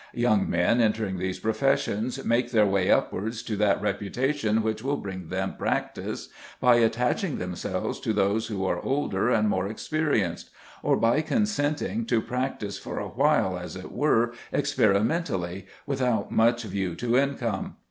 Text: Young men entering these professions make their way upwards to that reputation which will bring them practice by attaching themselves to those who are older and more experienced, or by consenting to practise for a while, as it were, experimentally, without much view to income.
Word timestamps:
Young 0.15 0.49
men 0.49 0.81
entering 0.81 1.19
these 1.19 1.37
professions 1.37 2.25
make 2.25 2.49
their 2.49 2.65
way 2.65 2.89
upwards 2.89 3.43
to 3.43 3.55
that 3.57 3.79
reputation 3.83 4.63
which 4.63 4.81
will 4.83 4.97
bring 4.97 5.27
them 5.29 5.53
practice 5.55 6.29
by 6.59 6.77
attaching 6.77 7.37
themselves 7.37 7.99
to 7.99 8.11
those 8.11 8.47
who 8.47 8.65
are 8.65 8.81
older 8.81 9.29
and 9.29 9.47
more 9.47 9.67
experienced, 9.67 10.49
or 10.81 10.97
by 10.97 11.21
consenting 11.21 12.07
to 12.07 12.19
practise 12.19 12.79
for 12.79 12.97
a 12.97 13.09
while, 13.09 13.55
as 13.59 13.75
it 13.75 13.91
were, 13.91 14.33
experimentally, 14.51 15.67
without 15.85 16.31
much 16.31 16.63
view 16.63 16.95
to 16.95 17.15
income. 17.15 17.75